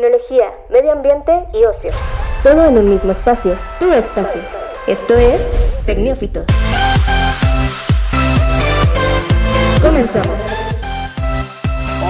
[0.00, 1.90] tecnología, medio ambiente y ocio.
[2.42, 4.40] Todo en un mismo espacio, tu espacio.
[4.86, 5.50] Esto es
[5.84, 6.46] Tecnófitos.
[9.82, 10.38] Comenzamos.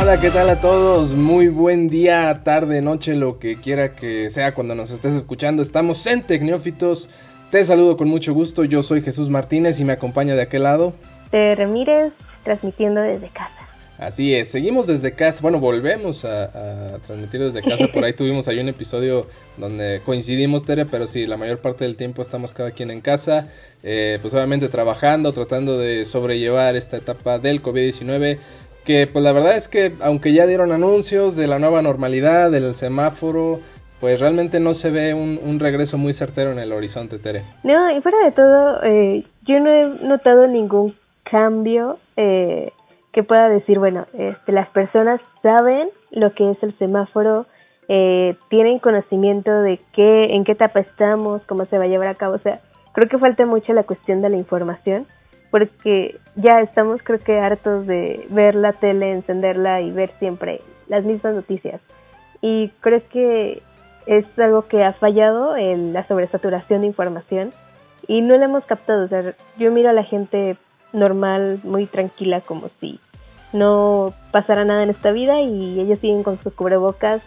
[0.00, 1.14] Hola, ¿qué tal a todos?
[1.14, 5.60] Muy buen día, tarde, noche, lo que quiera que sea cuando nos estés escuchando.
[5.60, 7.10] Estamos en Tecnófitos.
[7.50, 8.62] Te saludo con mucho gusto.
[8.62, 10.92] Yo soy Jesús Martínez y me acompaña de aquel lado.
[11.32, 12.12] De Ramírez,
[12.44, 13.59] transmitiendo desde casa.
[14.00, 18.58] Así es, seguimos desde casa, bueno, volvemos a, transmitir desde casa, por ahí tuvimos ahí
[18.58, 19.26] un episodio
[19.58, 23.48] donde coincidimos, Tere, pero sí, la mayor parte del tiempo estamos cada quien en casa,
[23.82, 28.38] eh, pues obviamente trabajando, tratando de sobrellevar esta etapa del COVID-19,
[28.86, 32.74] que pues la verdad es que aunque ya dieron anuncios de la nueva normalidad, del
[32.74, 33.60] semáforo,
[34.00, 37.42] pues realmente no se ve un, regreso muy certero en el horizonte, Tere.
[37.64, 41.98] No, y fuera de todo, eh, yo no he notado ningún cambio.
[42.16, 42.72] Eh,
[43.12, 47.46] que pueda decir, bueno, este, las personas saben lo que es el semáforo,
[47.88, 52.14] eh, tienen conocimiento de qué, en qué etapa estamos, cómo se va a llevar a
[52.14, 52.34] cabo.
[52.34, 52.60] O sea,
[52.92, 55.06] creo que falta mucho la cuestión de la información,
[55.50, 61.04] porque ya estamos, creo que, hartos de ver la tele, encenderla y ver siempre las
[61.04, 61.80] mismas noticias.
[62.40, 63.62] Y creo que
[64.06, 67.52] es algo que ha fallado en la sobresaturación de información
[68.06, 69.04] y no la hemos captado.
[69.04, 70.56] O sea, yo miro a la gente
[70.92, 72.98] normal, muy tranquila, como si
[73.52, 77.22] no pasara nada en esta vida y ellos siguen con sus cubrebocas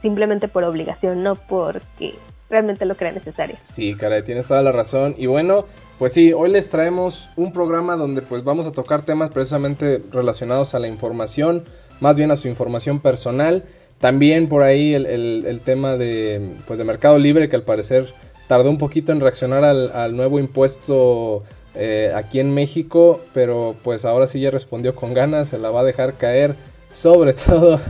[0.00, 2.14] simplemente por obligación, no porque
[2.50, 3.56] realmente lo crean necesario.
[3.62, 5.14] Sí, caray, tienes toda la razón.
[5.16, 5.64] Y bueno,
[5.98, 10.74] pues sí, hoy les traemos un programa donde pues vamos a tocar temas precisamente relacionados
[10.74, 11.64] a la información,
[12.00, 13.64] más bien a su información personal.
[13.98, 18.12] También por ahí el, tema de, pues de Mercado Libre, que al parecer
[18.48, 24.04] tardó un poquito en reaccionar al, al nuevo impuesto eh, aquí en México, pero pues
[24.04, 26.56] ahora sí ya respondió con ganas, se la va a dejar caer
[26.90, 27.80] sobre todo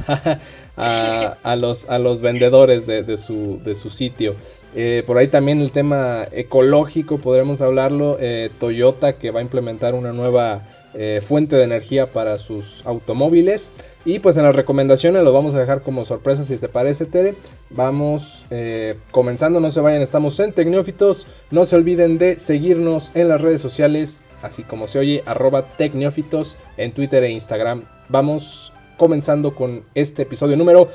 [0.77, 4.35] a, los, a los vendedores de, su, de su sitio.
[4.75, 8.17] Eh, por ahí también el tema ecológico, podremos hablarlo.
[8.21, 10.63] Eh, Toyota que va a implementar una nueva
[10.95, 13.73] eh, fuente de energía para sus automóviles.
[14.05, 17.35] Y pues en las recomendaciones lo vamos a dejar como sorpresa si te parece, Tere.
[17.71, 21.27] Vamos eh, comenzando, no se vayan, estamos en Tecnófitos.
[21.51, 26.59] No se olviden de seguirnos en las redes sociales, así como se oye, arroba Tecnófitos
[26.77, 27.85] en Twitter e Instagram.
[28.09, 30.89] Vamos comenzando con este episodio número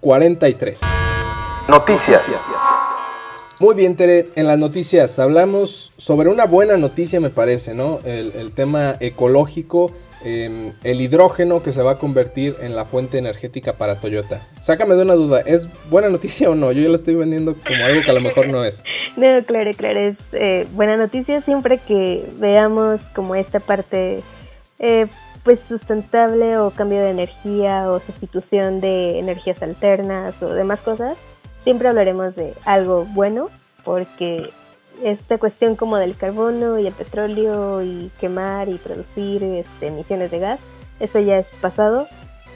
[0.00, 0.80] 43.
[1.68, 2.22] Noticias.
[3.60, 8.00] Muy bien, Tere, en las noticias hablamos sobre una buena noticia, me parece, ¿no?
[8.06, 9.92] El, tema ecológico,
[10.24, 14.40] em, el hidrógeno que se va a convertir en la fuente energética para Toyota.
[14.60, 16.72] Sácame de una duda, ¿es buena noticia o no?
[16.72, 18.82] Yo ya la estoy vendiendo como algo que a lo mejor no es.
[19.18, 24.22] No, claro, claro, es eh, buena noticia siempre que veamos como esta parte,
[24.78, 25.06] eh,
[25.44, 31.18] pues sustentable o cambio de energía o sustitución de energías alternas o demás cosas
[31.64, 33.48] siempre hablaremos de algo bueno,
[33.84, 34.50] porque
[35.02, 40.38] esta cuestión como del carbono y el petróleo y quemar y producir este, emisiones de
[40.38, 40.60] gas,
[41.00, 42.06] eso ya es pasado,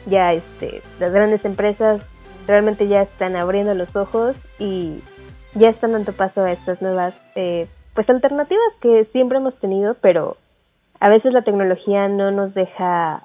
[0.07, 2.03] ya este, las grandes empresas
[2.47, 5.01] realmente ya están abriendo los ojos y
[5.55, 10.37] ya están dando paso a estas nuevas eh, pues alternativas que siempre hemos tenido, pero
[11.01, 13.23] a veces la tecnología no nos deja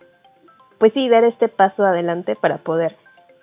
[0.77, 2.95] pues sí dar este paso adelante para poder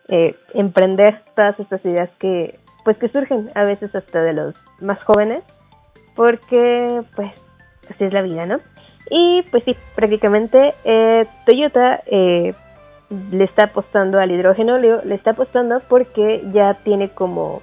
[0.08, 5.02] eh, emprender todas estas ideas que pues que surgen a veces hasta de los más
[5.02, 5.42] jóvenes
[6.14, 7.32] porque pues
[7.90, 8.60] así es la vida no
[9.10, 12.54] y pues sí prácticamente eh, Toyota eh,
[13.32, 17.62] le está apostando al hidrógeno le, está apostando porque ya tiene como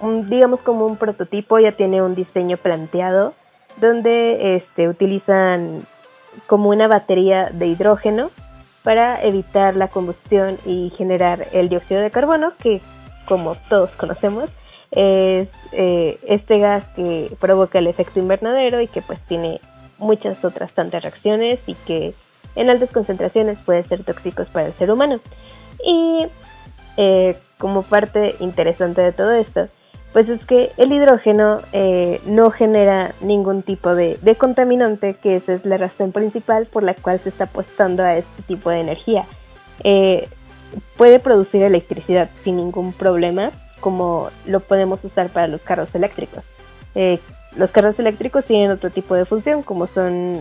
[0.00, 3.34] un digamos como un prototipo ya tiene un diseño planteado
[3.80, 5.82] donde este utilizan
[6.48, 8.30] como una batería de hidrógeno
[8.86, 12.80] para evitar la combustión y generar el dióxido de carbono, que
[13.26, 14.48] como todos conocemos,
[14.92, 19.60] es eh, este gas que provoca el efecto invernadero y que pues tiene
[19.98, 22.14] muchas otras tantas reacciones y que
[22.54, 25.18] en altas concentraciones puede ser tóxicos para el ser humano.
[25.84, 26.28] Y
[26.96, 29.66] eh, como parte interesante de todo esto,
[30.16, 35.66] pues es que el hidrógeno eh, no genera ningún tipo de, contaminante, que esa es
[35.66, 39.26] la razón principal por la cual se está apostando a este tipo de energía.
[39.84, 40.30] Eh,
[40.96, 46.44] puede producir electricidad sin ningún problema, como lo podemos usar para los carros eléctricos.
[46.94, 47.20] Eh,
[47.54, 50.40] los carros eléctricos tienen otro tipo de función, como son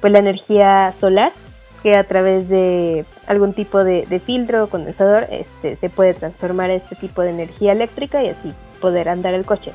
[0.00, 1.32] pues la energía solar,
[1.82, 6.94] que a través de algún tipo de, filtro o condensador este, se puede transformar este
[6.94, 9.72] tipo de energía eléctrica y así poder andar el coche.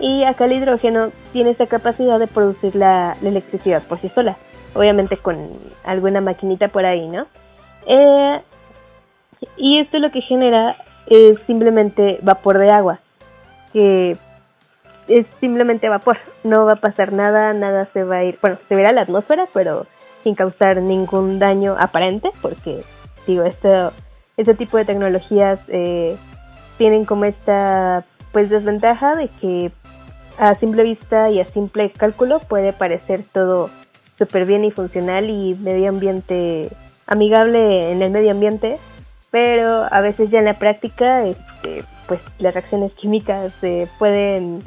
[0.00, 4.36] Y acá el hidrógeno tiene esa capacidad de producir la, electricidad por sí sola,
[4.74, 5.50] obviamente con
[5.84, 7.26] alguna maquinita por ahí, ¿no?
[7.86, 8.40] Eh,
[9.56, 10.76] y esto lo que genera
[11.06, 13.00] es simplemente vapor de agua,
[13.72, 14.16] que
[15.08, 18.74] es simplemente vapor, no va a pasar nada, nada se va a ir, bueno, se
[18.74, 19.86] verá la atmósfera, pero
[20.22, 22.82] sin causar ningún daño aparente, porque
[23.26, 23.92] digo, esto,
[24.36, 26.16] este tipo de tecnologías eh,
[26.78, 29.72] tienen como esta pues desventaja de que
[30.38, 33.70] a simple vista y a simple cálculo puede parecer todo
[34.18, 36.70] súper bien y funcional y medio ambiente
[37.06, 38.78] amigable en el medio ambiente,
[39.30, 44.62] pero a veces ya en la práctica este, pues las reacciones químicas se pueden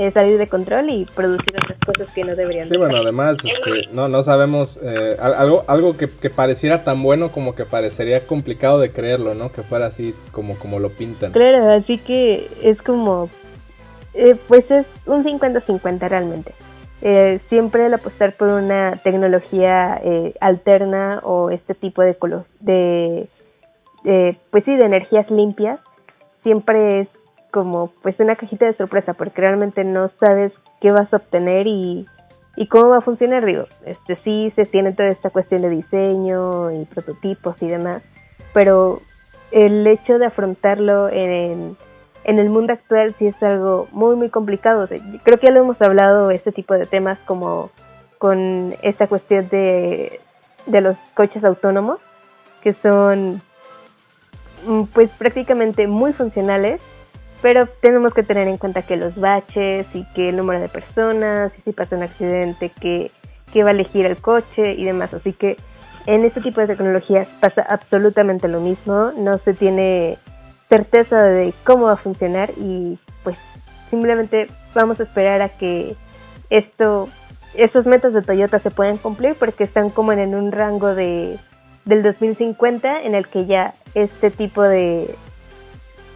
[0.00, 2.64] eh, salir de control y producir otras cosas que no deberían.
[2.64, 7.54] Sí, bueno, además este, no, no sabemos eh, algo, algo que, pareciera tan bueno como
[7.54, 9.52] que parecería complicado de creerlo, ¿no?
[9.52, 11.32] Que fuera así como, como lo pintan.
[11.32, 13.28] Claro, así que es como,
[14.14, 16.54] eh, pues es un 50-50 realmente.
[17.50, 20.00] siempre el apostar por una tecnología
[20.40, 22.16] alterna o este tipo de,
[22.60, 23.28] de,
[24.04, 25.78] de, pues sí, de energías limpias,
[26.42, 27.08] siempre es
[27.50, 32.06] como pues una cajita de sorpresa porque realmente no sabes qué vas a obtener y,
[32.68, 33.44] cómo va a funcionar.
[33.44, 38.02] Digo, este sí se tiene toda esta cuestión de diseño y prototipos y demás,
[38.52, 39.00] pero
[39.50, 41.76] el hecho de afrontarlo en,
[42.24, 44.86] en el mundo actual sí es algo muy muy complicado.
[44.88, 47.70] creo que ya lo hemos hablado este tipo de temas como
[48.18, 50.20] con esta cuestión de,
[50.66, 51.98] de los coches autónomos
[52.62, 53.40] que son
[54.66, 56.80] mm, pues prácticamente muy funcionales
[57.42, 61.52] pero tenemos que tener en cuenta que los baches y que el número de personas,
[61.58, 63.10] y si pasa un accidente, que,
[63.52, 65.14] que va a elegir el coche y demás.
[65.14, 65.56] Así que
[66.06, 70.18] en este tipo de tecnologías pasa absolutamente lo mismo, no se tiene
[70.68, 73.36] certeza de cómo va a funcionar y pues
[73.90, 75.96] simplemente vamos a esperar a que
[76.48, 77.08] esto,
[77.54, 81.38] estos metas de Toyota se puedan cumplir porque están como en un rango de
[81.84, 85.14] del 2050 en el que ya este tipo de,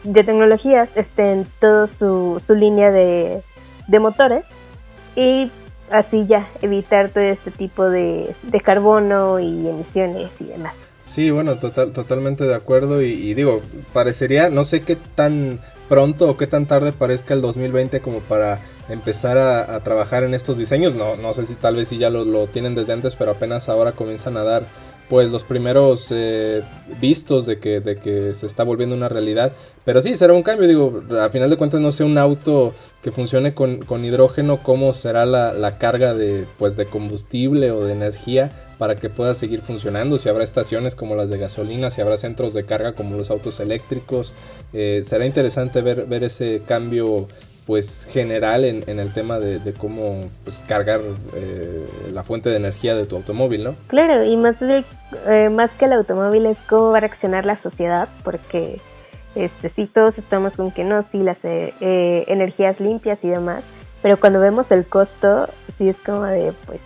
[0.05, 3.43] de tecnologías esté en toda su, su línea de,
[3.89, 4.45] de, motores
[5.17, 5.51] y
[5.91, 10.75] así ya evitar todo este tipo de, de carbono y emisiones y demás.
[11.07, 13.61] Sí, bueno, total, totalmente de acuerdo y, digo,
[13.93, 18.59] parecería, no sé qué tan pronto o qué tan tarde parezca el 2020 como para
[18.89, 20.95] empezar a, trabajar en estos diseños.
[20.95, 23.69] No, no sé si tal vez si ya lo, lo, tienen desde antes, pero apenas
[23.69, 24.65] ahora comienzan a dar
[25.09, 26.63] pues los primeros eh,
[27.01, 29.53] vistos de que, de que se está volviendo una realidad.
[29.85, 33.11] Pero sí, será un cambio, digo, a final de cuentas no sé un auto que
[33.11, 37.93] funcione con, con hidrógeno, cómo será la, la, carga de, pues, de combustible o de
[37.93, 42.17] energía para que pueda seguir funcionando, si habrá estaciones como las de gasolina, si habrá
[42.17, 44.35] centros de carga como los autos eléctricos.
[44.73, 47.29] Eh, será interesante ver, ver ese cambio
[47.67, 51.01] pues general en, en el tema de, de cómo pues, cargar
[51.35, 53.75] eh, la fuente de energía de tu automóvil, ¿no?
[53.89, 58.09] Claro, y más, eh, más que el automóvil es cómo va a reaccionar la sociedad,
[58.23, 58.81] porque
[59.35, 63.63] este, sí todos estamos con que no, sí las eh, energías limpias y demás,
[64.03, 65.47] pero cuando vemos el costo,
[65.79, 66.81] sí es como de, pues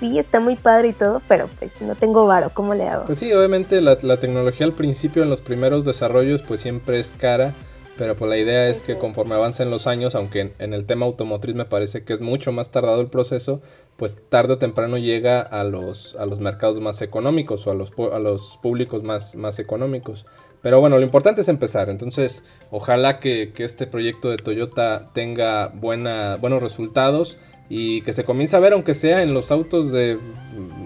[0.00, 3.04] sí, está muy padre y todo, pero pues no tengo varo, ¿cómo le hago?
[3.04, 7.12] Pues sí, obviamente la, la tecnología al principio en los primeros desarrollos pues siempre es
[7.12, 7.54] cara
[7.98, 11.56] pero pues la idea es que conforme avancen los años, aunque en, el tema automotriz
[11.56, 13.60] me parece que es mucho más tardado el proceso,
[13.96, 17.92] pues tarde o temprano llega a los, a los mercados más económicos o a los,
[18.12, 20.26] a los públicos más, más económicos.
[20.62, 21.90] Pero bueno, lo importante es empezar.
[21.90, 27.36] Entonces, ojalá que, este proyecto de Toyota tenga buena, buenos resultados
[27.68, 30.18] y que se comience a ver, aunque sea en los autos de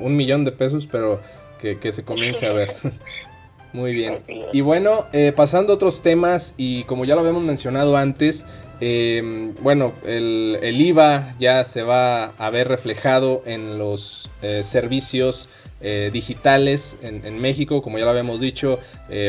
[0.00, 1.20] un millón de pesos, pero
[1.58, 2.74] que, que se comience a ver.
[3.72, 4.18] Muy bien.
[4.52, 8.44] Y bueno, eh, pasando a otros temas, y como ya lo habíamos mencionado antes,
[8.80, 15.48] em, bueno, el, IVA ya se va a ver reflejado en los eh, servicios
[15.80, 18.78] eh, digitales en, en, México, como ya lo habíamos dicho,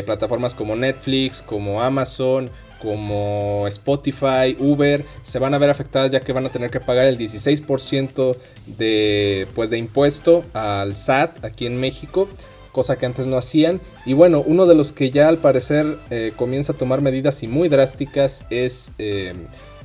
[0.04, 6.32] plataformas como Netflix, como Amazon, como Spotify, Uber, se van a ver afectadas ya que
[6.32, 8.36] van a tener que pagar el 16%
[8.66, 12.28] de, pues, de impuesto al SAT aquí en México
[12.74, 13.80] cosa que antes no hacían.
[14.04, 17.48] Y bueno, uno de los que ya al parecer eh, comienza a tomar medidas y
[17.48, 19.32] muy drásticas es eh,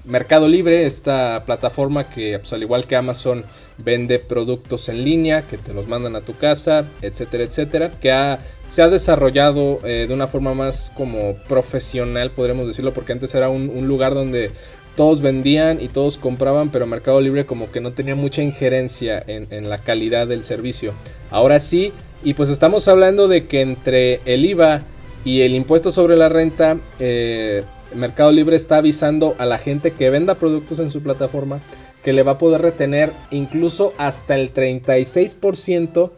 [0.05, 3.45] Mercado Libre, esta plataforma que pues, al igual que Amazon
[3.77, 8.81] vende productos en línea, que te los mandan a tu casa, etcétera, etcétera, que se
[8.81, 13.87] ha desarrollado eh, de una forma más como profesional, podríamos decirlo, porque antes era un,
[13.87, 14.51] lugar donde
[14.95, 19.47] todos vendían y todos compraban, pero Mercado Libre como que no tenía mucha injerencia en,
[19.51, 20.93] en la calidad del servicio.
[21.31, 21.93] Ahora sí,
[22.23, 24.83] y pues estamos hablando de que entre el IVA
[25.23, 27.63] y el impuesto sobre la renta, eh,
[27.95, 31.59] Mercado Libre está avisando a la gente que venda productos en su plataforma
[32.03, 36.11] que le va a poder retener incluso hasta el 36%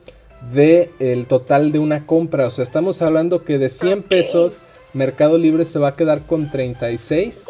[0.53, 2.47] del total de una compra.
[2.47, 4.63] O sea, estamos hablando que de 100 pesos
[4.93, 7.45] Mercado Libre se va a quedar con 36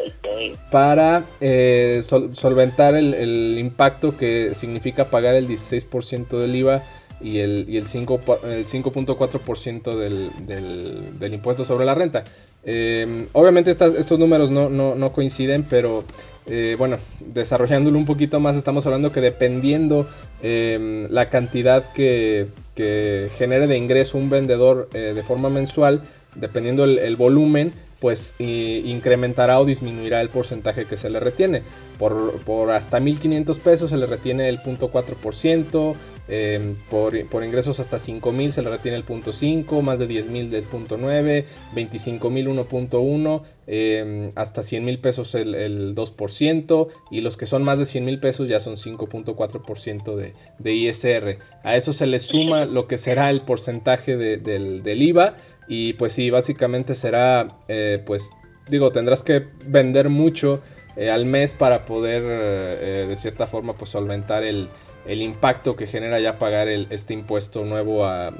[0.70, 6.82] para eh, solventar el, impacto que significa pagar el 16% del IVA
[7.20, 12.24] y el, y el 5.4% del, del, del, impuesto sobre la renta.
[12.64, 16.04] Eh, obviamente estos números no, coinciden, pero
[16.46, 20.08] eh, bueno, desarrollándolo un poquito más, estamos hablando que dependiendo
[20.42, 26.02] em, la cantidad que, que, genere de ingreso un vendedor eh, de forma mensual,
[26.34, 27.72] dependiendo el volumen,
[28.02, 31.62] pues incrementará o disminuirá el porcentaje que se le retiene.
[32.00, 35.94] Por, por hasta 1.500 pesos se le retiene el 0.4%,
[36.28, 40.68] eh, por, por, ingresos hasta 5.000 se le retiene el 0.5%, más de 10.000 del
[40.68, 47.78] 0.9%, 25.000 1.1%, eh, hasta 100.000 pesos el, el, 2% y los que son más
[47.78, 51.38] de 100.000 pesos ya son 5.4% de, ISR.
[51.64, 55.36] A eso se le suma lo que será el porcentaje del, del IVA
[55.68, 58.32] y pues sí, básicamente será, eh, pues
[58.68, 60.60] digo, tendrás que vender mucho
[60.96, 64.68] eh, al mes para poder eh, de cierta forma pues solventar el,
[65.06, 68.32] el, impacto que genera ya pagar el, este impuesto nuevo a,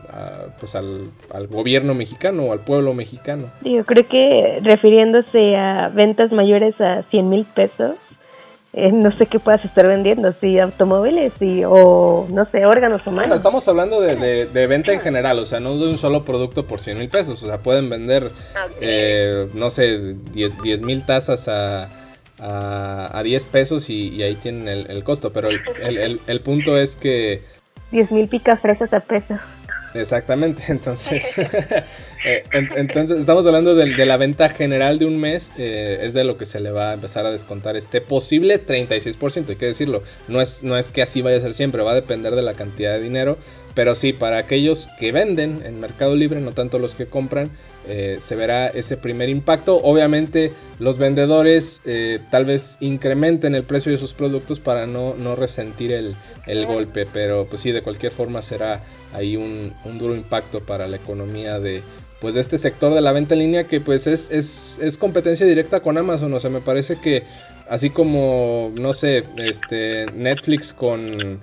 [0.58, 3.50] pues al, al, gobierno mexicano o al pueblo mexicano.
[3.62, 7.96] Yo creo que refiriéndose a ventas mayores a 100 mil pesos,
[8.74, 13.24] eh, no sé qué puedas estar vendiendo, si automóviles y, o no sé, órganos humanos.
[13.24, 16.64] Bueno, estamos hablando de, de, venta en general, o sea, no de un solo producto
[16.64, 18.30] por 100 mil pesos, o sea, pueden vender,
[18.80, 21.90] eh, no sé, 10 mil tazas a,
[22.42, 27.42] a, 10 pesos y, ahí tienen el, costo, pero el, el, el, punto es que...
[27.92, 29.38] 10 mil picas fresas a peso.
[29.94, 31.38] Exactamente, entonces,
[32.24, 36.36] eh, entonces estamos hablando de, la venta general de un mes, eh, es de lo
[36.36, 40.40] que se le va a empezar a descontar este posible 36%, hay que decirlo, no
[40.40, 42.94] es, no es que así vaya a ser siempre, va a depender de la cantidad
[42.94, 43.38] de dinero,
[43.74, 47.50] pero sí, para aquellos que venden en Mercado Libre, no tanto los que compran,
[47.88, 49.76] eh, se verá ese primer impacto.
[49.82, 55.34] Obviamente los vendedores eh, tal vez incrementen el precio de sus productos para no, no
[55.34, 56.14] resentir el,
[56.66, 61.58] golpe, pero pues sí, de cualquier forma será ahí un, duro impacto para la economía
[61.58, 61.82] de,
[62.20, 65.46] pues de este sector de la venta en línea que pues es, es, es, competencia
[65.46, 66.32] directa con Amazon.
[66.34, 67.24] O sea, me parece que
[67.68, 71.40] así como, no sé, este Netflix con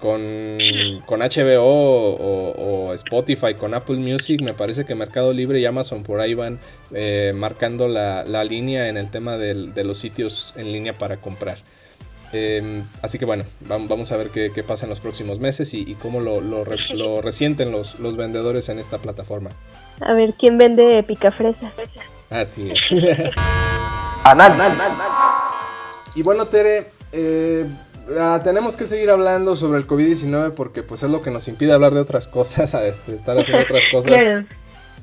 [0.00, 0.58] con,
[1.06, 6.20] con HBO o, Spotify, con Apple Music, me parece que Mercado Libre y Amazon por
[6.20, 6.58] ahí van
[6.92, 11.58] eh, marcando la, línea en el tema de los sitios en línea para comprar.
[12.32, 16.20] Em, así que bueno, vamos a ver qué, pasa en los próximos meses y, cómo
[16.20, 16.40] lo,
[16.94, 19.50] lo, resienten los, los vendedores en esta plataforma.
[20.00, 21.72] A ver, ¿quién vende picafresa?
[22.30, 22.92] Así es.
[26.14, 27.66] y bueno, Tere, eh,
[28.18, 31.72] Ah, tenemos que seguir hablando sobre el COVID-19 porque pues es lo que nos impide
[31.72, 34.12] hablar de otras cosas, a este, estar haciendo otras cosas.
[34.12, 34.46] claro.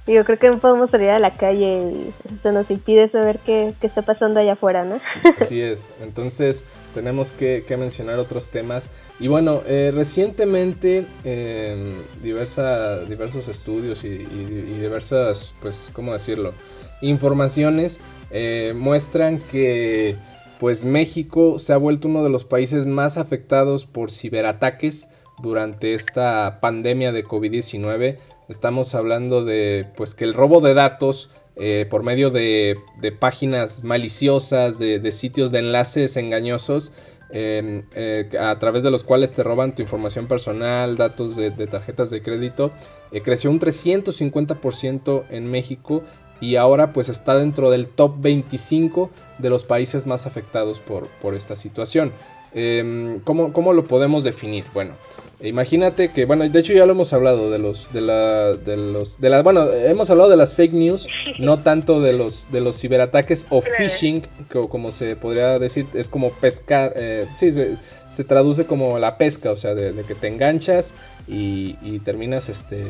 [0.05, 3.73] Yo creo que no podemos salir a la calle y eso nos impide saber qué,
[3.79, 4.99] qué está pasando allá afuera, ¿no?
[5.39, 8.89] Así es, entonces tenemos que, mencionar otros temas.
[9.21, 16.53] Y bueno, eh, recientemente eh, diversa, diversos estudios y, y, diversas, pues, ¿cómo decirlo?
[17.01, 20.17] Informaciones eh, muestran que
[20.59, 25.09] pues México se ha vuelto uno de los países más afectados por ciberataques
[25.41, 28.17] durante esta pandemia de COVID-19.
[28.49, 32.77] Estamos hablando de pues que el robo de datos eh, por medio de,
[33.19, 36.91] páginas maliciosas, de, sitios de enlaces engañosos,
[37.29, 42.09] em, eh, a través de los cuales te roban tu información personal, datos de, tarjetas
[42.09, 42.71] de crédito,
[43.11, 46.01] eh, creció un 350% en México
[46.41, 49.11] y ahora pues está dentro del top 25
[49.43, 52.11] de los países más afectados por, por esta situación.
[52.55, 54.63] Em, ¿cómo, lo podemos definir?
[54.73, 54.93] Bueno,
[55.41, 59.19] imagínate que, bueno, de hecho ya lo hemos hablado de los, de la, de los,
[59.19, 61.07] de la, bueno, hemos hablado de las fake news,
[61.39, 64.21] no tanto de los, de los ciberataques o phishing,
[64.69, 69.57] como se podría decir, es como pescar, eh, sí, se, traduce como la pesca, o
[69.57, 70.93] sea, de, que te enganchas
[71.27, 72.83] y, y terminas, este...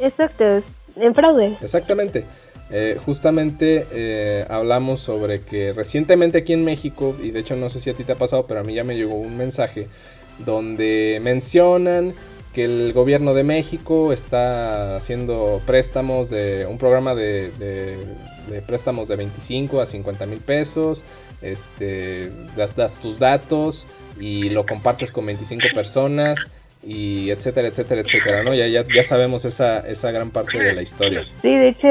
[0.00, 0.62] Exacto,
[0.96, 1.56] en fraude.
[1.62, 2.24] Exactamente.
[2.72, 7.80] Eh, justamente eh, hablamos sobre que recientemente aquí en México, y de hecho no sé
[7.80, 9.88] si a ti te ha pasado, pero a mí ya me llegó un mensaje
[10.38, 12.14] donde mencionan
[12.52, 17.50] que el gobierno de México está haciendo préstamos de un programa de,
[18.66, 21.04] préstamos de 25 a 50 mil pesos,
[21.42, 23.86] este, das, das tus datos
[24.18, 26.50] y lo compartes con 25 personas
[26.82, 28.54] y etcétera, etcétera, etcétera, ¿no?
[28.54, 31.24] Ya, ya, ya sabemos esa, esa gran parte de la historia.
[31.42, 31.88] Sí, de hecho,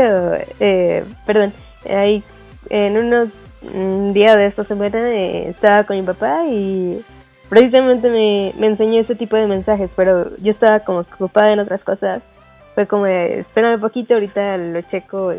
[0.59, 1.53] eh, perdón,
[1.89, 2.23] ahí
[2.69, 3.29] en unos
[3.73, 7.03] un día de esta semana eh, estaba con mi papá y
[7.49, 11.83] precisamente me, me enseñó ese tipo de mensajes, pero yo estaba como ocupada en otras
[11.83, 12.23] cosas.
[12.75, 15.33] Fue como, espérame un poquito, ahorita lo checo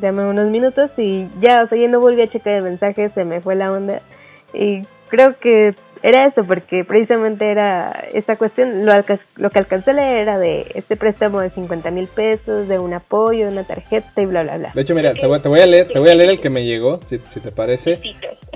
[0.00, 3.24] dame unos minutos y ya, o sea, yo no volví a checar el mensaje, se
[3.24, 4.00] me fue la onda.
[4.52, 8.92] Y creo que era eso, porque precisamente era esa cuestión, lo,
[9.36, 12.94] lo que alcancé a leer era de este préstamo de 50 mil pesos, de un
[12.94, 14.72] apoyo, de una tarjeta y bla, bla, bla.
[14.74, 17.00] De hecho, mira, te voy, a leer, te voy a leer el que me llegó,
[17.04, 18.00] si, si te parece.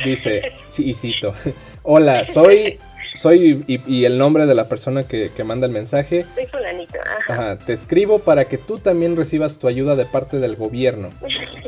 [0.05, 1.33] Dice, sí, y cito,
[1.83, 2.79] hola, soy
[3.17, 6.26] soy y, el nombre de la persona que, manda el mensaje.
[6.35, 6.99] Soy fulanito,
[7.29, 7.57] ajá.
[7.59, 11.11] Te escribo para que tú también recibas tu ayuda de parte del gobierno.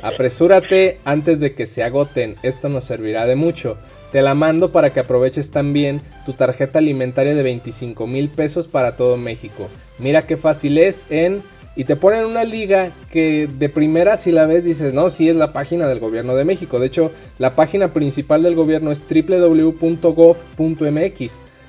[0.03, 3.79] Apresúrate antes de que se agoten, esto nos servirá de mucho.
[4.13, 8.97] Te la mando para que aproveches también tu tarjeta alimentaria de 25 mil pesos para
[8.97, 9.69] todo México.
[9.99, 11.43] Mira qué fácil es en
[11.77, 15.37] y te ponen una liga que de primera si la ves dices, no, sí es
[15.37, 16.81] la página del gobierno de México.
[16.81, 19.81] De hecho, la página principal del gobierno es www.gov.mx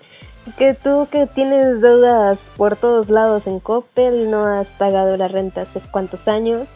[0.58, 5.62] que tú que tienes deudas por todos lados en Coppel, no has pagado la renta
[5.62, 6.68] hace cuántos años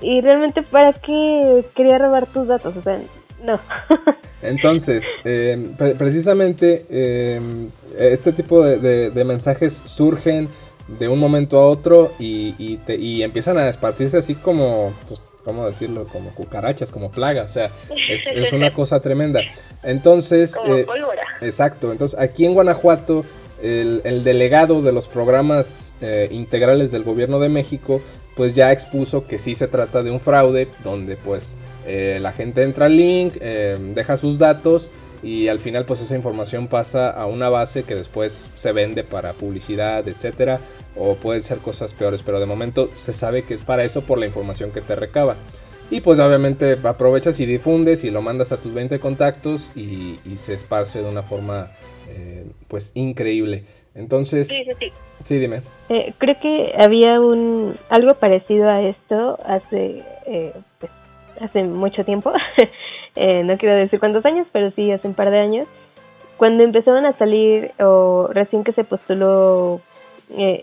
[0.00, 2.76] y realmente, ¿para qué quería robar tus datos?
[2.76, 3.00] O sea,
[3.42, 3.58] no.
[4.42, 7.40] Entonces, eh, precisamente eh,
[7.98, 10.48] este tipo de, mensajes surgen
[10.86, 16.06] de un momento a otro y, y, empiezan a esparcirse así como, pues, ¿cómo decirlo?
[16.06, 17.42] Como cucarachas, como plaga.
[17.42, 17.70] O sea,
[18.08, 19.40] es, una cosa tremenda.
[19.82, 20.86] Entonces, eh,
[21.40, 21.92] exacto.
[21.92, 23.24] Entonces, aquí en Guanajuato,
[23.62, 25.94] el, el delegado de los programas
[26.30, 28.02] integrales del gobierno de México
[28.34, 32.62] pues ya expuso que sí se trata de un fraude donde pues eh, la gente
[32.62, 34.90] entra al link, eh, deja sus datos
[35.24, 39.32] y al final pues esa información pasa a una base que después se vende para
[39.32, 40.60] publicidad, etcétera,
[40.96, 44.18] o pueden ser cosas peores, pero de momento se sabe que es para eso por
[44.18, 45.36] la información que te recaba.
[45.90, 50.54] Y pues obviamente aprovechas y difundes y lo mandas a tus 20 contactos y, se
[50.54, 51.70] esparce de una forma
[52.08, 53.64] eh, pues increíble.
[53.94, 55.38] Entonces, sí, sí, sí.
[55.38, 55.60] dime.
[55.88, 60.90] Eh, creo que había un algo parecido a esto hace eh, pues,
[61.40, 62.32] hace mucho tiempo.
[63.16, 65.68] Eh, no quiero decir cuántos años, pero sí hace un par de años.
[66.36, 69.80] Cuando empezaron a salir, o recién que se postuló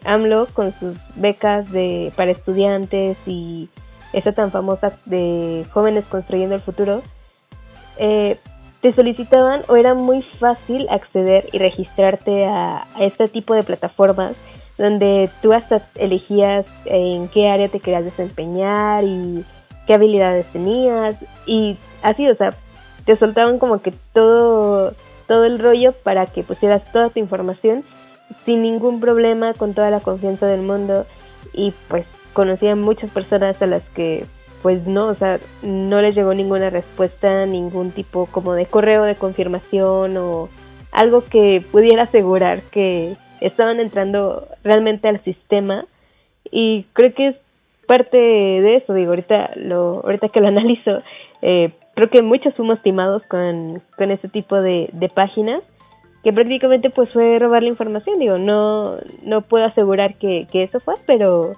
[0.03, 3.69] AMLO con sus becas de para estudiantes y
[4.13, 7.01] esa tan famosa de jóvenes construyendo el futuro,
[7.97, 8.37] eh,
[8.81, 14.35] te solicitaban o era muy fácil acceder y registrarte a, este tipo de plataformas
[14.77, 19.45] donde tú hasta elegías en qué área te querías desempeñar y
[19.91, 22.56] qué habilidades tenías y así, o sea,
[23.04, 24.93] te soltaban como que todo
[25.27, 27.84] todo el rollo para que pusieras toda tu información
[28.45, 31.06] sin ningún problema, con toda la confianza del mundo
[31.51, 34.25] y pues conocía muchas personas a las que
[34.62, 39.15] pues no, o sea, no les llegó ninguna respuesta, ningún tipo como de correo de
[39.15, 40.47] confirmación o
[40.93, 45.84] algo que pudiera asegurar que estaban entrando realmente al sistema
[46.49, 47.36] y creo que es
[47.91, 51.01] parte de eso, digo, ahorita, lo, ahorita que lo analizo,
[51.41, 55.62] eh, creo que muchos fuimos timados con, con este tipo de, de páginas
[56.23, 60.80] que prácticamente pues fue robar la información, digo, no, no puedo asegurar que, que eso
[60.80, 61.51] fue, pero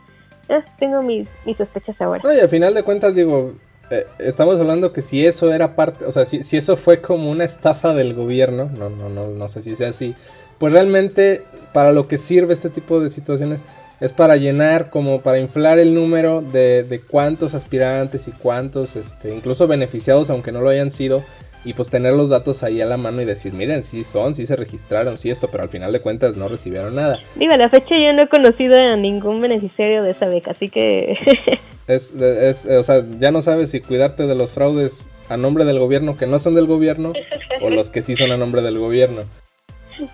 [0.50, 2.22] eh, tengo mis, sospechas ahora.
[2.34, 3.54] y al final de cuentas, digo,
[3.92, 7.30] eh, estamos hablando que si eso era parte, o sea, si, si eso fue como
[7.30, 10.16] una estafa del gobierno, no, no, no, no sé si sea así,
[10.58, 11.44] pues realmente
[11.74, 13.64] para lo que sirve este tipo de situaciones
[14.04, 19.34] es para llenar, como para inflar el número de, de cuántos aspirantes y cuántos, este,
[19.34, 21.24] incluso beneficiados, aunque no lo hayan sido,
[21.64, 24.46] y pues tener los datos ahí a la mano y decir, miren, sí son, sí
[24.46, 27.18] se registraron, sí esto, pero al final de cuentas no recibieron nada.
[27.36, 30.68] Digo, a la fecha yo no he conocido a ningún beneficiario de esa beca, así
[30.68, 31.16] que...
[31.88, 35.80] es, es, o sea, ya no sabes si cuidarte de los fraudes a nombre del
[35.80, 37.14] gobierno que no son del gobierno
[37.62, 39.24] o los que sí son a nombre del gobierno.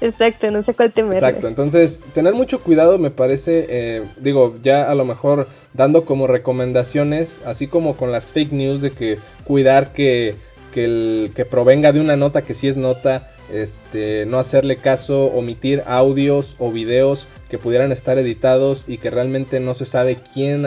[0.01, 0.93] Exacto, no sé cuál.
[0.95, 6.27] Exacto, entonces tener mucho cuidado me parece, eh, digo, ya a lo mejor dando como
[6.27, 10.35] recomendaciones, así como con las fake news de que cuidar que
[10.71, 16.55] que, provenga de una nota que sí es nota, este, no hacerle caso, omitir audios
[16.59, 20.65] o videos que pudieran estar editados y que realmente no se sabe quién,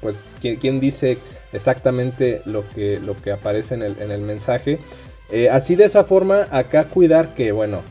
[0.00, 1.18] pues, quién, dice
[1.52, 4.78] exactamente lo que, lo que aparece en el mensaje.
[5.34, 7.82] Eh, así de esa forma, acá cuidar que, bueno,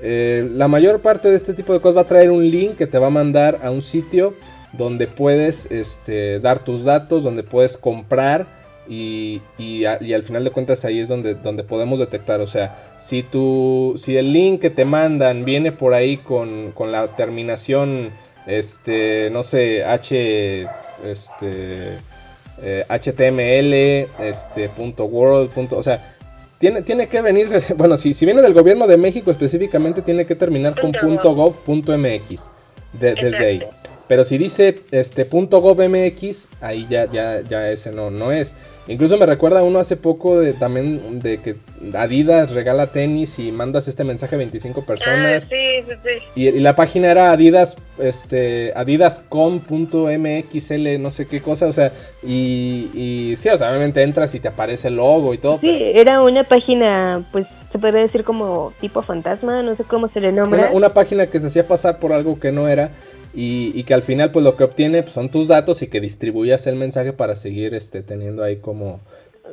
[0.00, 2.86] eh, la mayor parte de este tipo de cosas va a traer un link que
[2.86, 4.32] te va a mandar a un sitio
[4.72, 8.46] donde puedes este, dar tus datos, donde puedes comprar
[8.88, 9.42] y,
[9.84, 12.40] al final de cuentas ahí es donde, donde podemos detectar.
[12.40, 16.92] O sea, si, tu, si el link que te mandan viene por ahí con, con
[16.92, 18.10] la terminación,
[18.46, 20.66] este, no sé, H,
[21.04, 21.98] este,
[22.88, 26.15] HTML, eh, este, punto .world, punto, o sea,
[26.58, 30.34] tiene, tiene que venir, bueno, si, si viene del gobierno de México específicamente, tiene que
[30.34, 32.50] terminar con .gov.mx
[32.92, 33.62] desde ahí.
[34.08, 38.56] Pero si dice este .gov.mx, ahí ya, ya, ya ese no, no es.
[38.88, 41.56] Incluso me recuerda uno hace poco de también de que
[41.92, 45.44] Adidas regala tenis y mandas este mensaje a 25 personas.
[45.44, 46.10] Ah, sí, sí, sí.
[46.40, 51.90] Y, la página era Adidas, este, adidascom.mxl, no sé qué cosa, o sea,
[52.22, 55.58] y, y sí, o sea, obviamente entras y te aparece el logo y todo.
[55.60, 60.20] Sí, era una página, pues, se puede decir como tipo fantasma, no sé cómo se
[60.20, 60.70] le nombra.
[60.72, 62.90] una página que se hacía pasar por algo que no era
[63.38, 66.66] y, que al final pues lo que obtiene pues, son tus datos y que distribuyas
[66.66, 69.00] el mensaje para seguir este teniendo ahí como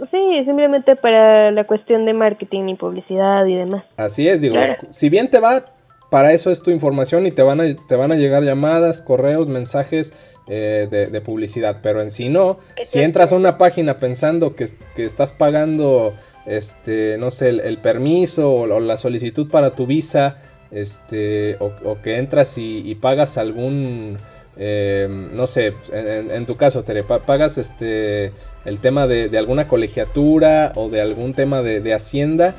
[0.10, 3.84] Sí, simplemente para la cuestión de marketing y publicidad y demás.
[3.96, 4.56] Así es, digo,
[4.90, 5.66] si bien te va,
[6.10, 9.50] para eso es tu información y te van a, te van a llegar llamadas, correos,
[9.50, 10.14] mensajes
[10.48, 14.66] eh, de, publicidad, pero en sí no, si entras a una página pensando que,
[14.96, 16.14] que estás pagando,
[16.46, 20.38] este, no sé, el, permiso o, la solicitud para tu visa,
[20.74, 24.18] este, o, que entras y, pagas algún,
[24.58, 28.32] eh, no sé, en, tu caso, Tere, pagas este,
[28.66, 32.56] el tema de, alguna colegiatura o de algún tema de, Hacienda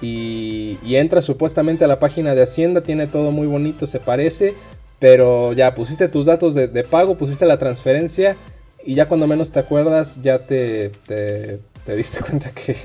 [0.00, 4.54] y, entras supuestamente a la página de Hacienda, tiene todo muy bonito, se parece,
[4.98, 8.36] pero ya pusiste tus datos de, pago, pusiste la transferencia
[8.84, 12.76] y ya cuando menos te acuerdas ya te, te, te diste cuenta que,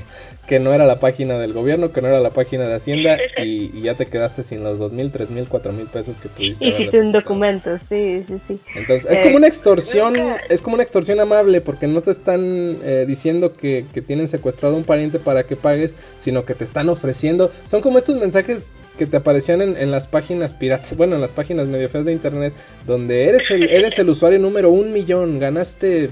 [0.48, 3.82] que no era la página del gobierno, que no era la página de Hacienda y,
[3.82, 6.66] ya te quedaste sin los dos mil, tres mil, cuatro mil pesos que pudiste.
[6.66, 8.62] Y sin documentos, sí, sí, sí.
[8.76, 10.16] Entonces, es como una extorsión,
[10.48, 14.76] es como una extorsión amable porque no te están eh, diciendo que, que, tienen secuestrado
[14.76, 17.52] a un pariente para que pagues, sino que te están ofreciendo.
[17.66, 21.34] Son como estos mensajes que te aparecían en, en las páginas piratas, bueno, en las
[21.34, 22.54] páginas medio feas de internet,
[22.86, 26.12] donde eres el, eres el usuario número un millón, ganaste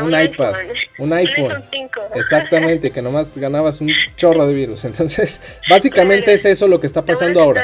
[0.00, 0.54] un, iPad,
[0.96, 1.62] un iPhone.
[2.22, 4.84] Exactamente, que nomás ganaba un chorro de virus.
[4.84, 7.62] Entonces, básicamente es eso lo que está pasando ahora.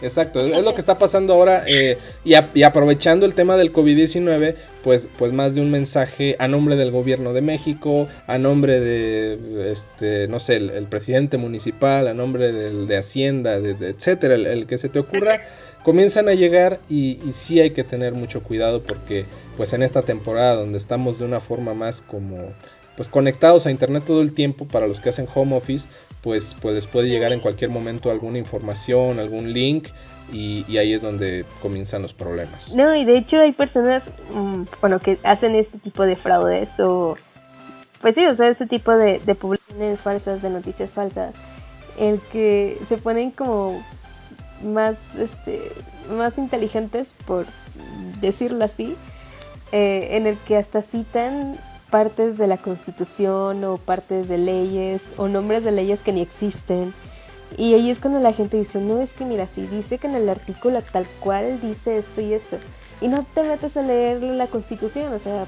[0.00, 4.54] Exacto, es lo que está pasando ahora eh, y, aprovechando el tema del COVID-19,
[4.84, 9.72] pues, pues más de un mensaje a nombre del gobierno de México, a nombre de,
[9.72, 14.78] este, no sé, el, presidente municipal, a nombre del, de Hacienda, de, etcétera, el, que
[14.78, 15.42] se te ocurra,
[15.82, 19.24] comienzan a llegar y, y sí hay que tener mucho cuidado porque
[19.56, 22.52] pues en esta temporada donde estamos de una forma más como
[22.98, 25.88] pues conectados a internet todo el tiempo para los que hacen home office,
[26.20, 29.86] pues, pues puede llegar en cualquier momento alguna información, algún link
[30.32, 32.74] y, ahí es donde comienzan los problemas.
[32.74, 34.02] No, y de hecho hay personas,
[34.34, 37.16] mm, bueno, que hacen este tipo de fraudes o,
[38.00, 41.36] pues sí, o sea, este tipo de, de publicaciones falsas, de noticias falsas,
[42.00, 43.80] el que se ponen como
[44.64, 45.70] más, este,
[46.10, 47.46] más inteligentes, por
[48.20, 48.96] decirlo así,
[49.70, 55.28] eh, en el que hasta citan partes de la constitución o partes de leyes o
[55.28, 56.92] nombres de leyes que ni existen.
[57.56, 60.14] Y ahí es cuando la gente dice, no, es que mira, si dice que en
[60.14, 62.58] el artículo tal cual dice esto y esto,
[63.00, 65.46] y no te metes a leer la constitución, o sea,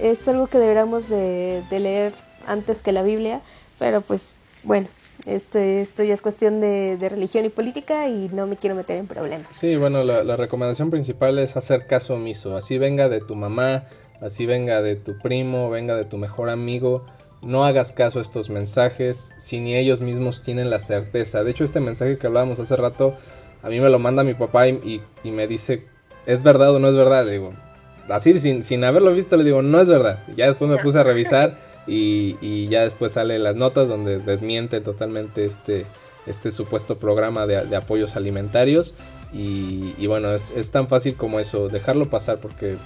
[0.00, 2.12] es algo que deberíamos de, leer
[2.46, 3.40] antes que la Biblia,
[3.78, 4.32] pero pues
[4.64, 4.88] bueno,
[5.26, 9.06] esto, esto ya es cuestión de, religión y política y no me quiero meter en
[9.06, 9.54] problemas.
[9.54, 13.84] Sí, bueno, la, la recomendación principal es hacer caso omiso, así venga de tu mamá,
[14.20, 17.04] así venga de tu primo, venga de tu mejor amigo,
[17.42, 21.44] no hagas caso a estos mensajes si ni ellos mismos tienen la certeza.
[21.44, 23.14] De hecho, este mensaje que hablábamos hace rato,
[23.62, 25.84] a mí me lo manda mi papá y, me dice,
[26.26, 27.24] ¿es verdad o no es verdad?
[27.24, 27.52] Le digo,
[28.08, 30.24] así sin, sin haberlo visto, le digo, no es verdad.
[30.36, 35.44] Ya después me puse a revisar y, ya después sale las notas donde desmiente totalmente
[35.44, 35.86] este,
[36.26, 38.94] este supuesto programa de, apoyos alimentarios.
[39.32, 42.76] Y, bueno, es, es, tan fácil como eso, dejarlo pasar porque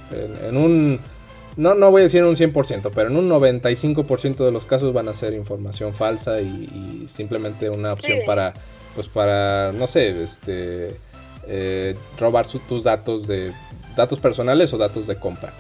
[0.42, 1.01] en un
[1.57, 5.09] no, no voy a decir un 100%, pero en un 95% de los casos van
[5.09, 8.55] a ser información falsa y, simplemente una opción para,
[8.95, 10.97] pues para, no sé, este,
[11.47, 13.53] eh, robar tus datos de
[13.97, 15.53] datos personales o datos de compra.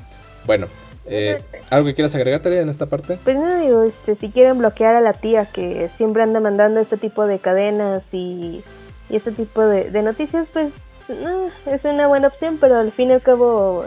[0.46, 0.66] Bueno,
[1.06, 3.18] eh, ¿algo que quieras agregar, en esta parte?
[3.22, 6.96] Pues no, digo, este, si quieren bloquear a la tía que siempre anda mandando este
[6.96, 8.62] tipo de cadenas y,
[9.10, 10.72] este tipo de, de noticias, pues
[11.08, 13.84] no, es una buena opción, pero al fin y al cabo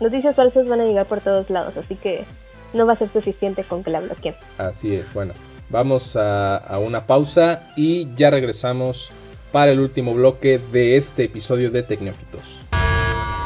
[0.00, 2.24] noticias falsas van a llegar por todos lados, así que
[2.72, 4.34] no va a ser suficiente con que la bloqueen.
[4.58, 5.32] Así es, bueno,
[5.70, 9.12] vamos a, una pausa y ya regresamos
[9.52, 12.64] para el último bloque de este episodio de Tecnófitos.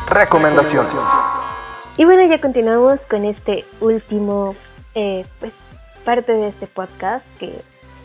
[0.09, 0.93] Recomendaciones.
[1.97, 4.55] Y bueno, ya continuamos con este último,
[4.95, 5.53] eh, pues,
[6.05, 7.61] parte de este podcast que,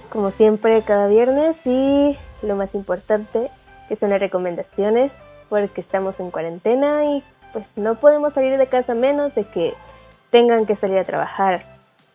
[0.09, 3.49] como siempre, cada viernes y lo más importante,
[3.87, 5.11] que son las recomendaciones,
[5.49, 7.23] porque estamos en cuarentena y
[7.55, 9.73] pues no podemos salir de casa menos de que
[10.29, 11.65] tengan que salir a trabajar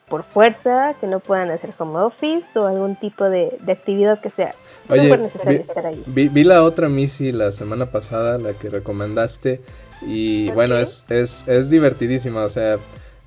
[0.07, 4.55] por fuerza, que no puedan hacer home office o algún tipo de, actividad que sea
[4.90, 6.03] Oye, vi, estar ahí.
[6.07, 9.62] Vi, la otra Missy la semana pasada, la que recomendaste,
[10.03, 12.76] y bueno, es, es, es divertidísima, o sea,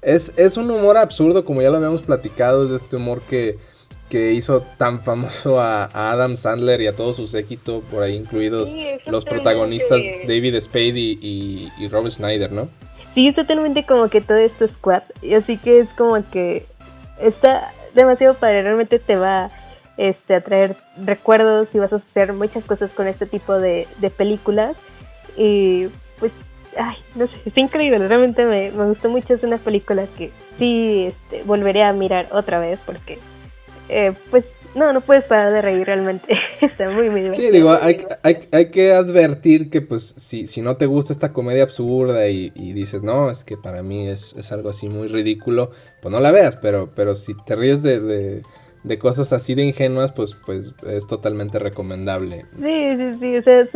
[0.03, 3.57] es, es un humor absurdo, como ya lo habíamos platicado, es de este humor que,
[4.13, 8.75] que hizo tan famoso a, Adam Sandler y a todo su séquito, por ahí incluidos
[9.07, 12.69] los protagonistas David Spade y, y, Rob Snyder, ¿no?
[13.15, 16.63] Sí, es totalmente como que todo esto es squad, y así que es como que
[17.19, 19.49] está demasiado padre, realmente te va
[19.97, 24.09] este, a traer recuerdos y vas a hacer muchas cosas con este tipo de, de
[24.11, 24.77] películas.
[25.37, 25.87] Y
[26.19, 26.31] pues,
[26.77, 31.07] ay, no sé, es increíble, realmente me, me gustó mucho, es una película que sí
[31.07, 33.17] este, volveré a mirar otra vez porque,
[33.93, 36.35] eh, pues, no, no puedes parar de reír realmente.
[36.61, 37.47] Está muy, muy divertido.
[37.47, 41.31] Sí, digo, hay, hay, hay, que advertir que, pues, si, si no te gusta esta
[41.31, 45.71] comedia absurda y, dices, no, es que para mí es, es, algo así muy ridículo,
[46.01, 48.41] pues no la veas, pero, pero si te ríes de,
[48.83, 52.45] de, cosas así de ingenuas, pues, pues es totalmente recomendable.
[52.59, 53.69] Sí, sí, sí, o sea, es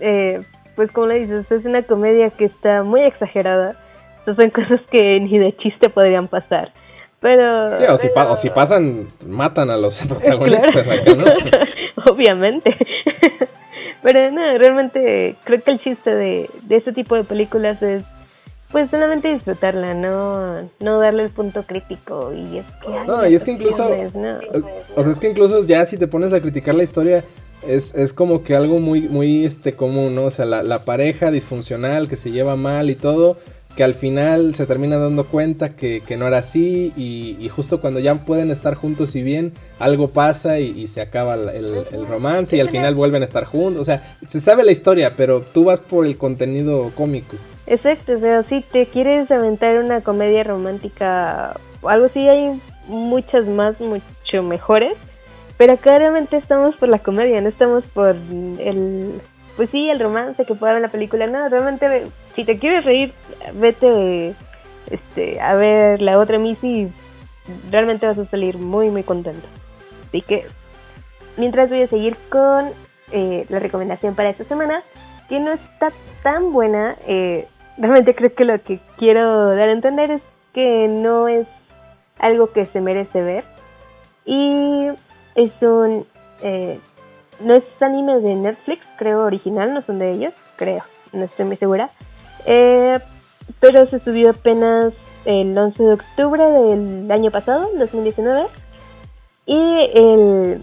[0.00, 0.40] eh,
[0.76, 3.76] pues como le dices, es una comedia que está muy exagerada.
[4.24, 6.72] son cosas que ni de chiste podrían pasar.
[7.20, 7.74] Pero.
[7.74, 11.24] Sí, o, Si, pasan, matan a los protagonistas acá, ¿no?
[12.12, 12.76] Obviamente.
[14.02, 18.04] Pero no, realmente creo que el chiste de, de este tipo de películas es
[18.70, 23.06] pues solamente disfrutarla, no, no darle el punto crítico y es que...
[23.06, 23.88] No, y es que incluso...
[24.94, 27.24] o sea, es que incluso ya si te pones a criticar la historia,
[27.66, 30.24] es, es como que algo muy, muy este, común, ¿no?
[30.24, 33.38] O sea, la, la pareja disfuncional que se lleva mal y todo,
[33.78, 38.16] que al final se termina dando cuenta que, no era así y, justo cuando ya
[38.16, 42.96] pueden estar juntos y bien, algo pasa y, se acaba el, romance y al final
[42.96, 43.80] vuelven a estar juntos.
[43.82, 47.36] O sea, se sabe la historia, pero tú vas por el contenido cómico.
[47.68, 53.46] Exacto, o sea, si te quieres aventar una comedia romántica o algo así, hay muchas
[53.46, 54.94] más, mucho mejores.
[55.56, 58.16] Pero claramente estamos por la comedia, no estamos por
[58.58, 59.20] el
[59.58, 62.84] pues sí, el romance que puede haber en la película, no, realmente si te quieres
[62.84, 63.12] reír,
[63.54, 64.36] vete
[64.88, 66.88] este, a ver la otra Missy
[67.68, 69.48] realmente vas a salir muy muy contento.
[70.06, 70.46] Así que
[71.36, 72.70] mientras voy a seguir con
[73.10, 74.84] eh, la recomendación para esta semana,
[75.28, 75.88] que no está
[76.22, 80.22] tan buena, eh, realmente creo que lo que quiero dar a entender es
[80.54, 81.48] que no es
[82.20, 83.44] algo que se merece ver
[84.24, 84.86] y
[85.34, 86.06] es un
[86.42, 86.78] eh,
[87.40, 91.56] no es anime de Netflix, creo original, no son de ellos, creo, no estoy muy
[91.56, 91.90] segura.
[92.46, 92.98] Eh,
[93.60, 94.92] pero se subió apenas
[95.24, 98.46] el 11 de octubre del año pasado, 2019.
[99.46, 100.62] Y el,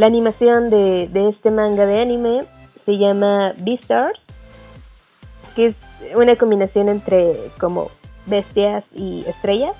[0.00, 2.44] la animación de, este manga de anime
[2.84, 4.20] se llama Beastars,
[5.54, 5.76] que es
[6.14, 7.90] una combinación entre como
[8.26, 9.76] bestias y estrellas.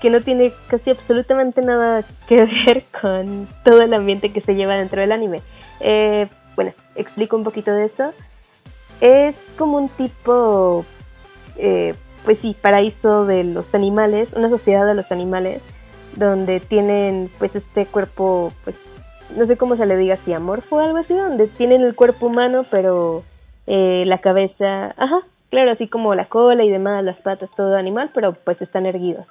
[0.00, 4.74] Que no tiene casi absolutamente nada que ver con todo el ambiente que se lleva
[4.74, 5.42] dentro del anime.
[5.80, 8.12] Eh, bueno, explico un poquito de eso.
[9.00, 10.84] Es como un tipo,
[11.56, 15.62] eh, pues sí, paraíso de los animales, una sociedad de los animales,
[16.16, 18.76] donde tienen pues este cuerpo, pues
[19.36, 22.26] no sé cómo se le diga, si amorfo o algo así, donde tienen el cuerpo
[22.26, 23.22] humano, pero
[23.66, 28.10] eh, la cabeza, ajá, claro, así como la cola y demás, las patas, todo animal,
[28.12, 29.26] pero pues están erguidos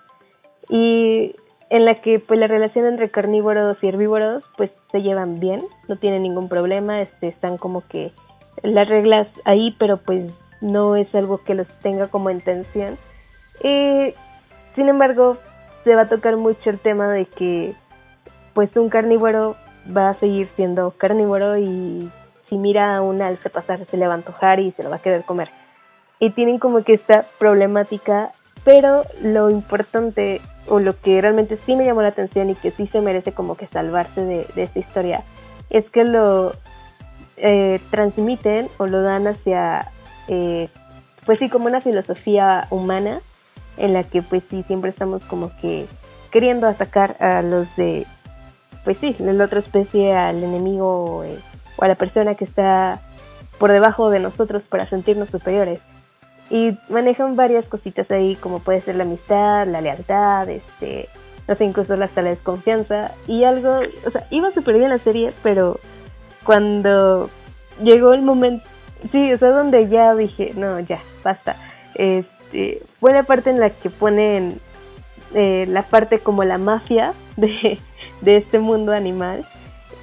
[0.69, 1.35] y
[1.69, 5.97] en la que pues la relación entre carnívoros y herbívoros pues se llevan bien, no
[5.97, 8.11] tienen ningún problema, este, están como que
[8.63, 12.97] las reglas ahí, pero pues no es algo que los tenga como intención.
[13.63, 14.13] Y
[14.75, 15.37] sin embargo,
[15.83, 17.73] se va a tocar mucho el tema de que
[18.53, 19.55] pues un carnívoro
[19.95, 22.11] va a seguir siendo carnívoro y
[22.47, 24.97] si mira a un alce pasar se le va a antojar y se lo va
[24.97, 25.49] a querer comer.
[26.19, 28.31] Y tienen como que esta problemática,
[28.63, 32.87] pero lo importante o lo que realmente sí me llamó la atención y que sí
[32.87, 35.23] se merece como que salvarse de, esta historia,
[35.69, 36.53] es que lo
[37.37, 39.91] eh, transmiten o lo dan hacia,
[40.27, 40.69] eh,
[41.25, 43.19] pues sí, como una filosofía humana
[43.77, 45.87] en la que pues sí, siempre estamos como que
[46.31, 48.05] queriendo atacar a los de,
[48.83, 51.39] pues sí, la otra especie, al enemigo eh,
[51.77, 53.01] o a la persona que está
[53.57, 55.79] por debajo de nosotros para sentirnos superiores.
[56.49, 61.07] Y manejan varias cositas ahí, como puede ser la amistad, la lealtad, este,
[61.47, 63.11] no sé, incluso hasta la desconfianza.
[63.27, 65.79] Y algo, o sea, iba súper bien la serie, pero
[66.43, 67.29] cuando
[67.83, 68.67] llegó el momento,
[69.11, 71.55] sí, o sea, donde ya dije, no, ya, basta.
[71.93, 74.59] Este, fue la parte en la que ponen
[75.35, 77.77] eh, la parte como la mafia de,
[78.21, 79.45] de este mundo animal.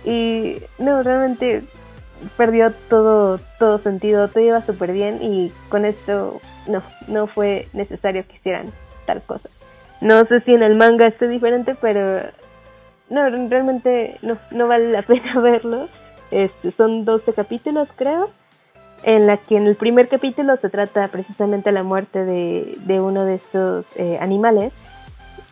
[0.04, 1.64] Y no, realmente
[2.36, 8.26] perdió todo, todo sentido, todo iba súper bien y con esto no, no fue necesario
[8.26, 8.72] que hicieran
[9.06, 9.48] tal cosa.
[10.00, 12.30] No sé si en el manga esté diferente, pero
[13.08, 15.88] no, realmente no, no vale la pena verlo.
[16.30, 18.30] Este, son 12 capítulos, creo,
[19.04, 23.24] en la que en el primer capítulo se trata precisamente la muerte de, de uno
[23.24, 24.72] de estos eh, animales.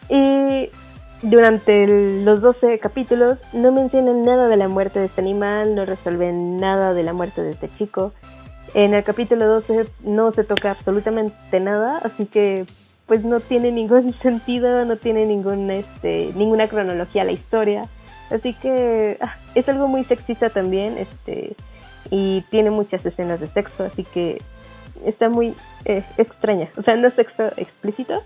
[0.08, 0.68] Y
[1.24, 1.86] durante
[2.22, 6.92] los 12 capítulos no mencionan nada de la muerte de este animal, no resuelven nada
[6.92, 8.12] de la muerte de este chico.
[8.74, 12.66] En el capítulo 12 no se toca absolutamente nada, así que
[13.06, 17.88] pues no tiene ningún sentido, no tiene ningún, este, ninguna cronología la historia.
[18.30, 21.56] Así que ah, es algo muy sexista también, este,
[22.10, 24.42] y tiene muchas escenas de sexo, así que
[25.06, 25.54] está muy
[25.86, 26.68] eh, extraña.
[26.76, 28.22] O sea, no es sexo explícito,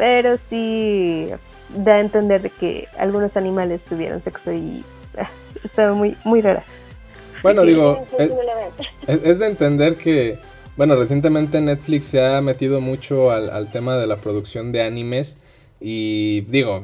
[0.00, 1.28] pero sí
[1.76, 4.82] da a entender que algunos animales tuvieron sexo y
[5.18, 5.28] ah,
[5.62, 6.64] estaba muy, muy rara.
[7.42, 8.06] Bueno, digo,
[9.06, 10.38] es, de entender que,
[10.78, 15.42] bueno, recientemente Netflix se ha metido mucho al, tema de la producción de animes
[15.82, 16.82] y digo,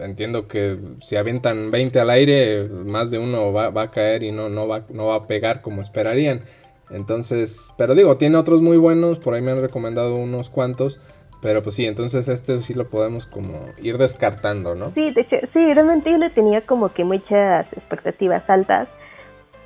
[0.00, 4.30] entiendo que si avientan 20 al aire, más de uno va, va a caer y
[4.30, 6.42] no, no, va, no va a pegar como esperarían.
[6.90, 11.00] Entonces, pero digo, tiene otros muy buenos, por ahí me han recomendado unos cuantos.
[11.42, 14.92] Pero pues sí, entonces este sí lo podemos como ir descartando, ¿no?
[14.94, 18.88] Sí, de hecho, sí, realmente yo le tenía como que muchas expectativas altas.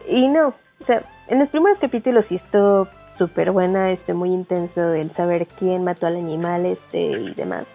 [0.08, 4.94] Y no, o sea, en los primeros capítulos sí estuvo súper buena, este, muy intenso
[4.94, 7.66] el saber quién mató al animal este y demás.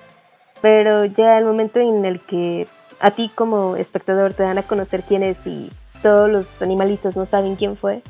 [0.62, 2.68] Pero ya el momento en el que
[3.00, 5.70] a ti como espectador te dan a conocer quién es y
[6.02, 8.02] todos los animalitos no saben quién fue,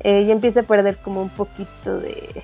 [0.00, 2.42] eh, ya empieza a perder como un poquito de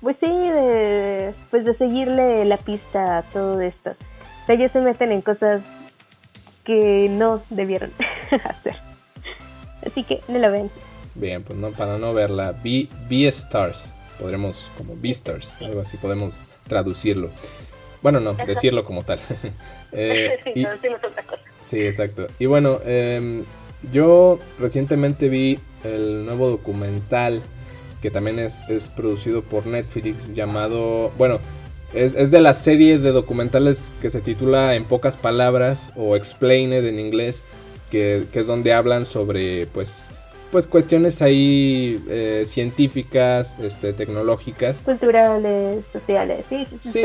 [0.00, 3.90] pues sí, de, pues de seguirle la pista a todo esto.
[3.90, 5.62] O sea, ellos se meten en cosas
[6.64, 7.90] que no debieron
[8.44, 8.76] hacer.
[9.84, 10.70] Así que no la ven.
[11.14, 17.30] Bien, pues no, para no verla, B-Stars, podremos, como B-Stars, algo así podemos traducirlo.
[18.02, 19.18] Bueno, no, decirlo como tal.
[19.92, 21.40] eh, sí, y, otra cosa.
[21.60, 22.26] sí, exacto.
[22.38, 23.42] Y bueno, eh,
[23.92, 27.42] yo recientemente vi el nuevo documental
[28.00, 31.40] que también es, producido por Netflix, llamado, bueno,
[31.94, 36.98] es, de la serie de documentales que se titula En pocas palabras o Explained en
[36.98, 37.44] inglés,
[37.90, 40.08] que, es donde hablan sobre, pues,
[40.50, 44.82] pues cuestiones ahí eh, científicas, este, tecnológicas.
[44.82, 47.02] Culturales, sociales, sí, sí,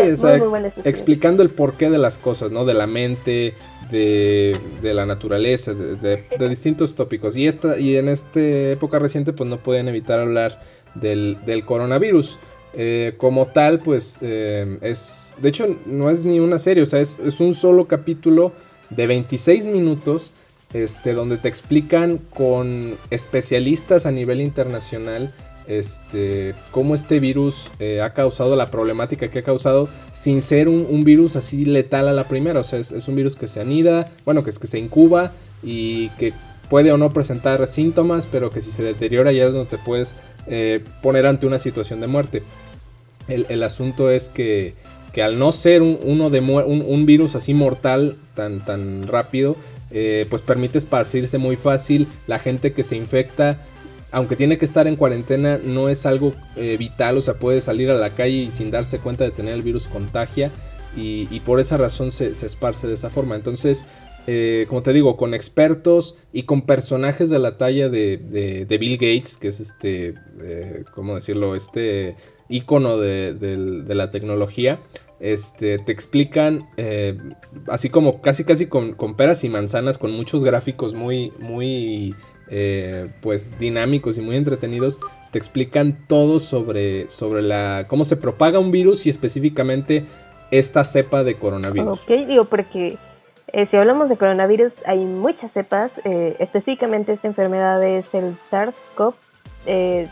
[0.84, 2.66] explicando el porqué de las cosas, ¿no?
[2.66, 3.54] De la mente,
[3.92, 7.36] de, la naturaleza, de, de, distintos tópicos.
[7.36, 10.62] Y, esta, y en esta época reciente, pues no pueden evitar hablar
[10.96, 12.40] del, coronavirus.
[12.74, 17.02] Eh, como tal, pues eh, es, de hecho no es ni una serie, o sea,
[17.02, 18.54] es, un solo capítulo
[18.90, 20.32] de 26 minutos,
[20.74, 25.34] este, donde te explican con especialistas a nivel internacional,
[25.68, 31.04] este, cómo este virus eh, ha causado la problemática que ha causado sin ser un,
[31.04, 34.10] virus así letal a la primera, o sea, es, es, un virus que se anida,
[34.24, 36.34] bueno, que es que se incuba y que
[36.72, 40.16] puede o no presentar síntomas, pero que si se deteriora ya es donde te puedes
[40.48, 42.44] eh, poner ante una situación de muerte.
[43.28, 44.74] El, asunto es que,
[45.12, 49.58] que, al no ser un, uno de un, virus así mortal tan, tan rápido,
[49.92, 52.08] eh, pues permite esparcirse muy fácil.
[52.26, 53.60] La gente que se infecta,
[54.14, 57.92] aunque tiene que estar en cuarentena, no es algo eh, vital, o sea, puede salir
[57.92, 60.52] a la calle y sin darse cuenta de tener el virus contagia.
[60.96, 63.36] Y, por esa razón se, se, esparce de esa forma.
[63.36, 63.86] Entonces,
[64.28, 69.38] eh, como te digo, con expertos y con personajes de la talla de, Bill Gates,
[69.38, 71.56] que es este, eh, ¿cómo decirlo?
[71.56, 72.16] Este
[72.48, 74.80] ícono de, la tecnología.
[75.20, 77.16] Este, te explican, eh,
[77.68, 82.16] así como casi casi con, peras y manzanas, con muchos gráficos muy, muy,
[83.22, 85.00] pues dinámicos y muy entretenidos,
[85.32, 90.06] te explican todo sobre, sobre la, cómo se propaga un virus y específicamente
[90.52, 92.02] esta cepa de coronavirus.
[92.04, 92.98] Ok, digo, porque
[93.54, 95.92] eh, si hablamos de coronavirus, hay muchas cepas.
[96.06, 99.14] Eh, específicamente esta enfermedad es el SARS-CoV-19,
[99.68, 100.08] eh,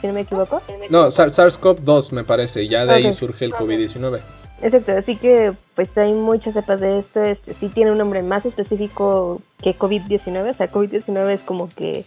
[0.00, 0.62] si no me equivoco.
[0.88, 4.20] No, SARS-CoV-2 me parece, ya de ahí surge el COVID-19.
[4.62, 7.22] Exacto, así que pues hay muchas cepas de esto.
[7.22, 10.50] Este, sí tiene un nombre más específico que COVID-19.
[10.50, 12.04] O sea, COVID-19 es como que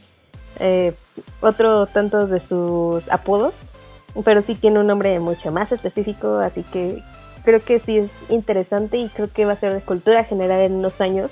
[1.42, 3.54] otro tanto de sus apodos,
[4.24, 7.02] pero sí tiene un nombre mucho más específico, así que
[7.44, 10.74] creo que sí es interesante y creo que va a ser de cultura general en
[10.74, 11.30] unos años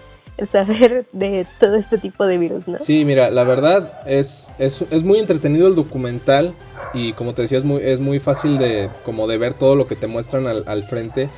[0.47, 2.80] saber de todo este tipo de virus, ¿no?
[2.80, 6.53] Sí, mira, la verdad es, es, es, muy entretenido el documental
[6.93, 9.86] y como te decía es muy, es muy fácil de, como de ver todo lo
[9.86, 11.30] que te muestran al, al frente,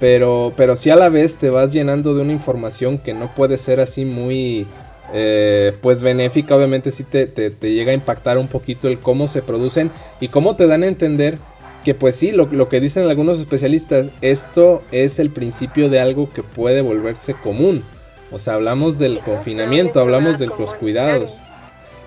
[0.00, 3.58] pero, pero sí a la vez te vas llenando de una información que no puede
[3.58, 4.66] ser así muy...
[5.12, 9.42] Eh, pues benéfica obviamente sí te, te, llega a impactar un poquito el cómo se
[9.42, 11.36] producen y cómo te dan a entender
[11.84, 16.42] que pues sí, lo, que dicen algunos especialistas, esto es el principio de algo que
[16.42, 17.84] puede volverse común.
[18.32, 21.36] O sea, hablamos del confinamiento, hablamos de los cuidados.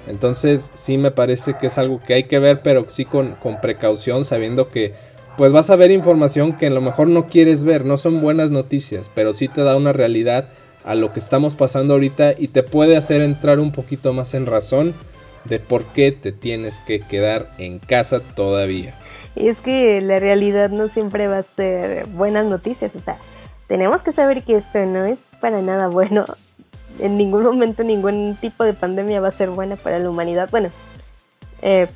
[0.07, 3.61] Entonces sí me parece que es algo que hay que ver, pero sí con, con
[3.61, 4.93] precaución, sabiendo que
[5.37, 8.49] pues vas a ver información que a lo mejor no quieres ver, no son buenas
[8.49, 10.49] noticias, pero sí te da una realidad
[10.83, 14.47] a lo que estamos pasando ahorita y te puede hacer entrar un poquito más en
[14.47, 14.95] razón
[15.43, 18.95] de por qué te tienes que quedar en casa todavía.
[19.39, 23.17] Es que la realidad no siempre va a ser buenas noticias, o sea,
[23.67, 26.25] tenemos que saber que esto no es para nada bueno.
[26.99, 30.49] En ningún momento ningún tipo de pandemia va a ser buena para la humanidad.
[30.49, 30.69] Bueno,
[31.61, 31.87] eh,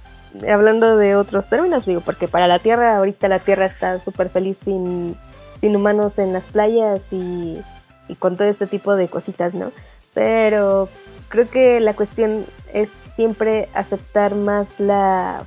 [0.48, 4.58] hablando de otros términos, digo, porque para la Tierra, ahorita la Tierra está súper feliz
[4.64, 5.16] sin,
[5.60, 7.60] sin humanos en las playas y,
[8.08, 9.72] y con todo este tipo de cositas, ¿no?
[10.14, 10.90] Pero
[11.30, 15.46] creo que la cuestión es siempre aceptar más la,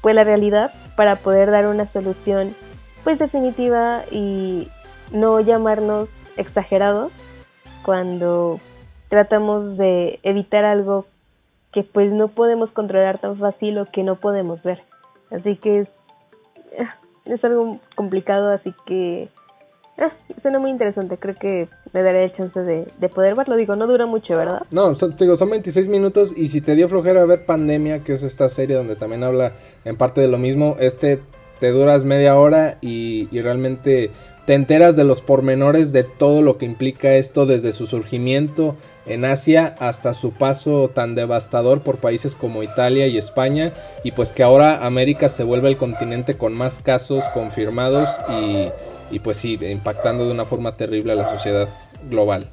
[0.00, 2.54] pues, la realidad para poder dar una solución
[3.04, 4.68] pues definitiva y
[5.12, 7.12] no llamarnos exagerados
[7.82, 8.58] cuando
[9.08, 11.06] tratamos de evitar algo
[11.72, 14.82] que pues no podemos controlar tan fácil o que no podemos ver.
[15.30, 15.88] Así que es,
[17.26, 19.28] es algo complicado, así que
[19.98, 20.10] eh,
[20.42, 21.16] suena muy interesante.
[21.16, 23.56] Creo que me daré el chance de, de, poder verlo.
[23.56, 24.62] Digo, no dura mucho, ¿verdad?
[24.72, 28.22] No, son, digo, son 26 minutos y si te dio flojera ver Pandemia, que es
[28.22, 29.52] esta serie donde también habla
[29.84, 31.20] en parte de lo mismo, este
[31.58, 34.10] te duras media hora y, y realmente
[34.44, 38.76] te enteras de los pormenores de todo lo que implica esto desde su surgimiento
[39.06, 43.72] en Asia hasta su paso tan devastador por países como Italia y España
[44.04, 48.68] y pues que ahora América se vuelve el continente con más casos confirmados y,
[49.10, 51.68] y pues sí, impactando de una forma terrible a la sociedad
[52.08, 52.48] global.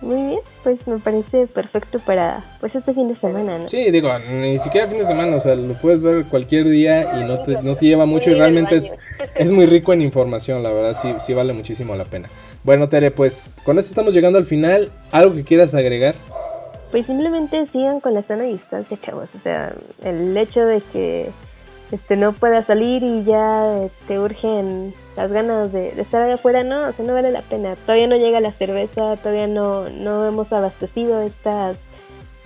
[0.00, 3.68] Muy bien, pues me parece perfecto para pues este fin de semana, ¿no?
[3.68, 7.24] Sí, digo, ni siquiera fin de semana, o sea, lo puedes ver cualquier día y
[7.24, 8.94] no te, no te lleva mucho y realmente es,
[9.34, 12.28] es muy rico en información, la verdad, sí, sí vale muchísimo la pena.
[12.64, 14.90] Bueno, Tere, pues con esto estamos llegando al final.
[15.10, 16.14] ¿Algo que quieras agregar?
[16.90, 19.28] Pues simplemente sigan con la sana distancia, chavos.
[19.38, 21.30] O sea, el hecho de que
[21.94, 26.88] este no pueda salir y ya te urgen las ganas de, estar allá afuera, no,
[26.88, 27.76] o sea, no vale la pena.
[27.76, 31.76] Todavía no llega la cerveza, todavía no, no hemos abastecido estas,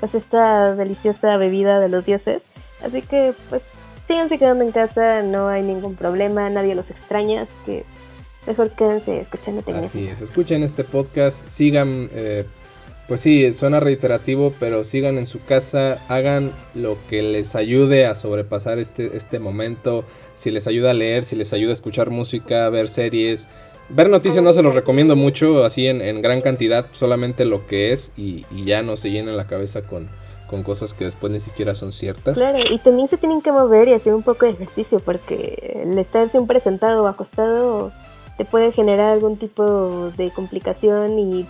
[0.01, 2.43] pues esta deliciosa bebida de los dioses.
[2.85, 3.63] Así que, pues,
[4.07, 7.85] síganse quedando en casa, no hay ningún problema, nadie los extraña, así que
[8.47, 12.47] mejor quédense escuchando Así es, escuchen este podcast, sigan eh,
[13.09, 18.15] pues sí, suena reiterativo, pero sigan en su casa, hagan lo que les ayude a
[18.15, 20.05] sobrepasar este, este momento,
[20.35, 23.49] si les ayuda a leer, si les ayuda a escuchar música, ver series.
[23.89, 27.93] Ver noticias no se los recomiendo mucho, así en, en gran cantidad, solamente lo que
[27.93, 30.11] es y, y, ya no se llenen la cabeza con,
[30.47, 32.37] con cosas que después ni siquiera son ciertas.
[32.37, 35.99] Claro, y también se tienen que mover y hacer un poco de ejercicio, porque el
[35.99, 37.91] estar siempre sentado o acostado
[38.37, 41.47] te puede generar algún tipo de complicación y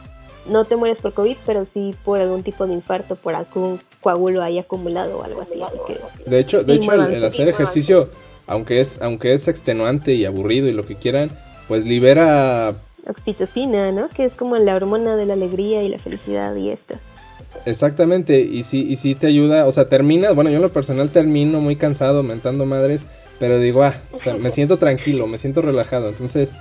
[0.48, 4.42] no te mueres por COVID, pero sí por algún tipo de infarto, por algún coágulo
[4.42, 5.60] ahí acumulado o algo así.
[5.62, 8.08] así que, de hecho, de hecho el, el, hacer ejercicio,
[8.46, 11.30] aunque es, aunque es extenuante y aburrido y lo que quieran,
[11.68, 12.74] pues libera
[13.08, 14.08] oxitocina, ¿no?
[14.08, 16.94] Que es como la hormona de la alegría y la felicidad y esto.
[17.64, 21.10] Exactamente, y sí, y sí te ayuda, o sea, terminas, bueno, yo en lo personal
[21.10, 23.06] termino muy cansado, mentando madres,
[23.38, 26.56] pero digo, ah, o sea, me siento tranquilo, me siento relajado, entonces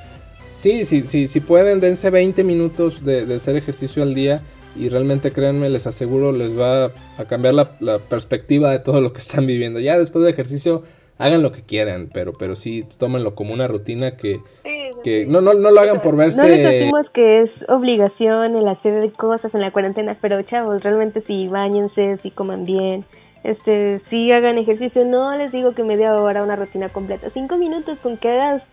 [0.58, 4.42] Sí, sí, sí, si pueden, dense 20 minutos de, de, hacer ejercicio al día
[4.76, 6.86] y realmente créanme, les aseguro, les va
[7.20, 9.80] a cambiar la, la, perspectiva de todo lo que están viviendo.
[9.80, 10.82] Ya después del ejercicio,
[11.20, 14.40] hagan lo que quieran, pero, pero sí, tómenlo como una rutina que,
[15.04, 16.42] que no, no, no lo hagan por verse...
[16.42, 21.22] No les decimos que es obligación el hacer cosas en la cuarentena, pero chavos, realmente
[21.22, 23.06] sí, bañense, sí coman bien,
[23.44, 28.00] este, sí hagan ejercicio, no les digo que media hora, una rutina completa, cinco minutos
[28.00, 28.64] con que hagas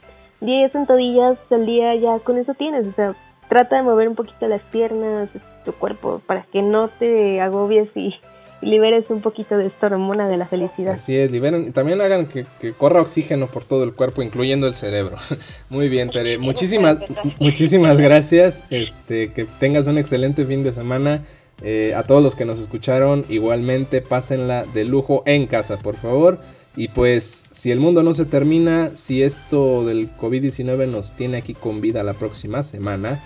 [0.45, 3.17] 10 sentadillas al día ya con eso tienes, o sea,
[3.49, 5.29] trata de mover un poquito las piernas,
[5.65, 8.15] tu cuerpo, para que no te agobies y,
[8.61, 10.95] y liberes un poquito de esta hormona de la felicidad.
[10.95, 14.75] Así es, liberen, también hagan que, que, corra oxígeno por todo el cuerpo, incluyendo el
[14.75, 15.17] cerebro.
[15.71, 16.99] Muy bien, Tere, muchísimas,
[17.41, 21.23] muchísimas gracias, este, que tengas un excelente fin de semana.
[21.63, 26.41] Eh, a todos los que nos escucharon, igualmente pásenla de lujo en casa, por favor.
[26.77, 31.55] Y pues si el mundo no se termina, si esto del COVID-19 nos tiene aquí
[31.55, 33.21] con vida la próxima semana,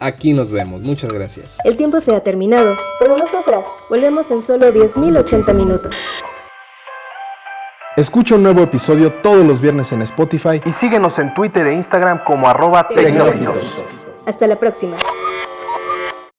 [0.00, 0.82] aquí nos vemos.
[0.82, 1.58] Muchas gracias.
[1.64, 3.64] El tiempo se ha terminado, pero no sufras.
[3.88, 5.96] Volvemos en solo 10.080 minutos.
[7.96, 12.22] Escucha un nuevo episodio todos los viernes en Spotify y síguenos en Twitter e Instagram
[12.24, 13.86] como arroba tecnológicos.
[14.24, 14.98] Hasta la próxima.